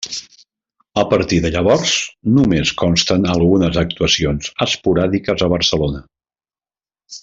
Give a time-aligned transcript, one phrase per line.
[1.01, 1.93] A partir de llavors,
[2.39, 6.07] només consten algunes actuacions esporàdiques a Barcelona.